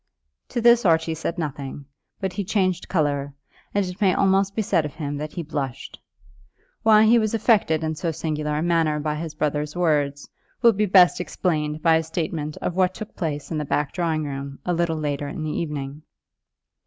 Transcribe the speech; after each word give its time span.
To 0.49 0.61
this 0.61 0.83
Archie 0.83 1.13
said 1.13 1.37
nothing, 1.37 1.85
but 2.19 2.33
he 2.33 2.43
changed 2.43 2.89
colour, 2.89 3.35
and 3.71 3.85
it 3.85 4.01
may 4.01 4.15
almost 4.15 4.55
be 4.55 4.63
said 4.63 4.83
of 4.83 4.95
him 4.95 5.17
that 5.17 5.33
he 5.33 5.43
blushed. 5.43 5.99
Why 6.81 7.03
he 7.03 7.19
was 7.19 7.35
affected 7.35 7.83
in 7.83 7.93
so 7.93 8.09
singular 8.11 8.55
a 8.57 8.63
manner 8.63 8.99
by 8.99 9.13
his 9.17 9.35
brother's 9.35 9.75
words 9.75 10.27
will 10.63 10.73
be 10.73 10.87
best 10.87 11.21
explained 11.21 11.83
by 11.83 11.97
a 11.97 12.03
statement 12.03 12.57
of 12.63 12.73
what 12.75 12.95
took 12.95 13.15
place 13.15 13.51
in 13.51 13.59
the 13.59 13.63
back 13.65 13.91
drawing 13.93 14.23
room 14.23 14.57
a 14.65 14.73
little 14.73 14.97
later 14.97 15.27
in 15.27 15.43
the 15.43 15.51
evening. 15.51 16.01